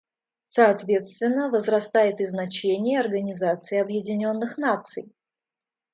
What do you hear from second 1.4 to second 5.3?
возрастает и значение Организации Объединенных Наций.